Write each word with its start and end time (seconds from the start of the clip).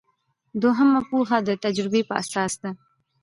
دوهمه 0.61 1.01
پوهه 1.09 1.37
د 1.47 1.49
تجربې 1.63 2.01
په 2.09 2.13
اساس 2.21 2.53
ده. 2.61 2.71